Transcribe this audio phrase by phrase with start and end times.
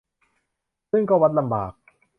[0.91, 1.71] ซึ่งก็วัดลำบาก